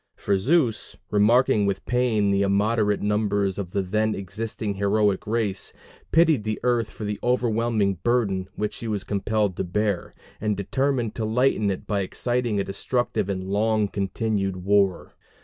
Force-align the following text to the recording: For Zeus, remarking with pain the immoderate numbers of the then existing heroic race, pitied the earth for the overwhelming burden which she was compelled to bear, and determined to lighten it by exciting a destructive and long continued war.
For 0.15 0.35
Zeus, 0.35 0.97
remarking 1.11 1.67
with 1.67 1.85
pain 1.85 2.31
the 2.31 2.41
immoderate 2.41 3.03
numbers 3.03 3.59
of 3.59 3.69
the 3.71 3.83
then 3.83 4.15
existing 4.15 4.73
heroic 4.73 5.27
race, 5.27 5.73
pitied 6.11 6.43
the 6.43 6.59
earth 6.63 6.89
for 6.89 7.03
the 7.03 7.19
overwhelming 7.21 7.99
burden 8.01 8.49
which 8.55 8.73
she 8.73 8.87
was 8.87 9.03
compelled 9.03 9.55
to 9.57 9.63
bear, 9.63 10.15
and 10.41 10.57
determined 10.57 11.13
to 11.13 11.23
lighten 11.25 11.69
it 11.69 11.85
by 11.85 11.99
exciting 12.01 12.59
a 12.59 12.63
destructive 12.63 13.29
and 13.29 13.43
long 13.43 13.87
continued 13.87 14.65
war. 14.65 15.13